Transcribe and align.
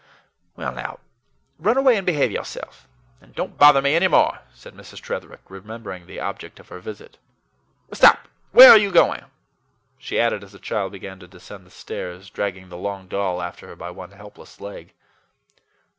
"Well, 0.55 0.71
now, 0.71 0.97
run 1.59 1.77
away 1.77 1.95
and 1.95 2.07
behave 2.07 2.31
yourself, 2.31 2.87
and 3.21 3.35
don't 3.35 3.59
bother 3.59 3.83
me 3.83 3.93
any 3.93 4.07
more," 4.07 4.39
said 4.51 4.73
Mrs. 4.73 4.99
Tretherick, 4.99 5.41
remembering 5.47 6.07
the 6.07 6.19
object 6.19 6.59
of 6.59 6.69
her 6.69 6.79
visit. 6.79 7.19
"Stop 7.93 8.27
where 8.51 8.71
are 8.71 8.79
you 8.79 8.89
going?" 8.91 9.23
she 9.99 10.19
added 10.19 10.43
as 10.43 10.53
the 10.53 10.57
child 10.57 10.91
began 10.93 11.19
to 11.19 11.37
ascend 11.37 11.67
the 11.67 11.69
stairs, 11.69 12.31
dragging 12.31 12.69
the 12.69 12.77
long 12.77 13.07
doll 13.07 13.43
after 13.43 13.67
her 13.67 13.75
by 13.75 13.91
one 13.91 14.09
helpless 14.13 14.59
leg. 14.59 14.93